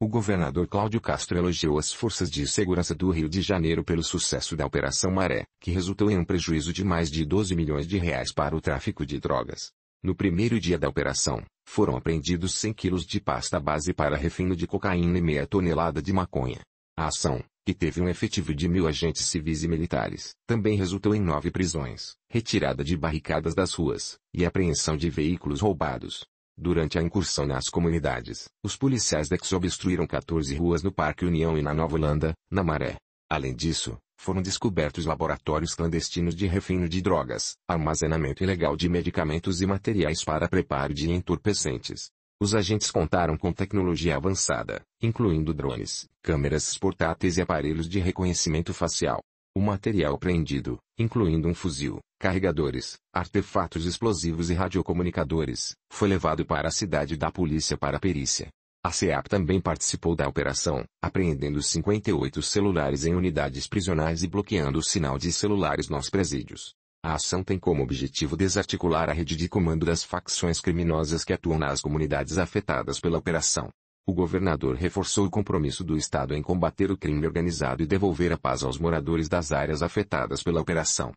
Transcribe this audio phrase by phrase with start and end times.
[0.00, 4.56] O governador Cláudio Castro elogiou as forças de segurança do Rio de Janeiro pelo sucesso
[4.56, 8.32] da Operação Maré, que resultou em um prejuízo de mais de 12 milhões de reais
[8.32, 9.72] para o tráfico de drogas.
[10.00, 14.68] No primeiro dia da operação, foram apreendidos 100 quilos de pasta base para refino de
[14.68, 16.60] cocaína e meia tonelada de maconha.
[16.96, 21.20] A ação, que teve um efetivo de mil agentes civis e militares, também resultou em
[21.20, 26.24] nove prisões, retirada de barricadas das ruas, e apreensão de veículos roubados.
[26.60, 31.72] Durante a incursão nas comunidades, os policiais desobstruíram 14 ruas no Parque União e na
[31.72, 32.96] Nova Holanda, na Maré.
[33.30, 39.66] Além disso, foram descobertos laboratórios clandestinos de refino de drogas, armazenamento ilegal de medicamentos e
[39.66, 42.10] materiais para preparo de entorpecentes.
[42.42, 49.20] Os agentes contaram com tecnologia avançada, incluindo drones, câmeras portáteis e aparelhos de reconhecimento facial.
[49.56, 56.72] O material apreendido, incluindo um fuzil, carregadores, artefatos explosivos e radiocomunicadores, foi levado para a
[56.72, 58.48] cidade da polícia para perícia.
[58.84, 64.82] A CEAP também participou da operação, apreendendo 58 celulares em unidades prisionais e bloqueando o
[64.82, 66.74] sinal de celulares nos presídios.
[67.04, 71.58] A ação tem como objetivo desarticular a rede de comando das facções criminosas que atuam
[71.58, 73.70] nas comunidades afetadas pela operação.
[74.06, 78.38] O governador reforçou o compromisso do Estado em combater o crime organizado e devolver a
[78.38, 81.06] paz aos moradores das áreas afetadas pela operação.